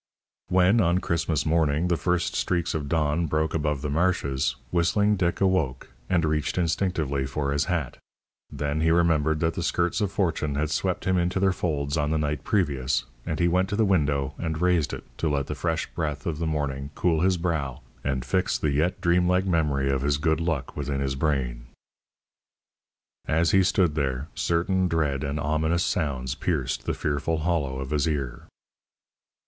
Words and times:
When, 0.47 0.81
on 0.81 0.97
Christmas 0.97 1.45
morning, 1.45 1.87
the 1.87 1.95
first 1.95 2.35
streaks 2.35 2.73
of 2.73 2.89
dawn 2.89 3.27
broke 3.27 3.53
above 3.53 3.83
the 3.83 3.89
marshes, 3.91 4.55
Whistling 4.71 5.15
Dick 5.15 5.39
awoke, 5.41 5.89
and 6.09 6.25
reached 6.25 6.57
instinctively 6.57 7.27
for 7.27 7.51
his 7.53 7.65
hat. 7.65 7.97
Then 8.51 8.81
he 8.81 8.89
remembered 8.89 9.41
that 9.41 9.53
the 9.53 9.61
skirts 9.61 10.01
of 10.01 10.11
Fortune 10.11 10.55
had 10.55 10.71
swept 10.71 11.05
him 11.05 11.19
into 11.19 11.39
their 11.39 11.51
folds 11.51 11.97
on 11.97 12.09
the 12.09 12.17
night 12.17 12.43
previous, 12.43 13.05
and 13.27 13.39
he 13.39 13.47
went 13.47 13.69
to 13.69 13.75
the 13.75 13.85
window 13.85 14.33
and 14.39 14.59
raised 14.59 14.91
it, 14.91 15.03
to 15.19 15.29
let 15.29 15.45
the 15.45 15.53
fresh 15.53 15.85
breath 15.93 16.25
of 16.25 16.39
the 16.39 16.47
morning 16.47 16.89
cool 16.95 17.21
his 17.21 17.37
brow 17.37 17.81
and 18.03 18.25
fix 18.25 18.57
the 18.57 18.71
yet 18.71 18.99
dream 19.01 19.27
like 19.27 19.45
memory 19.45 19.91
of 19.91 20.01
his 20.01 20.17
good 20.17 20.39
luck 20.41 20.75
within 20.75 20.99
his 20.99 21.13
brain. 21.13 21.67
As 23.27 23.51
he 23.51 23.61
stood 23.61 23.93
there, 23.93 24.29
certain 24.33 24.87
dread 24.87 25.23
and 25.23 25.39
ominous 25.39 25.85
sounds 25.85 26.33
pierced 26.33 26.85
the 26.87 26.95
fearful 26.95 27.41
hollow 27.45 27.77
of 27.77 27.91
his 27.91 28.07
ear. 28.07 28.47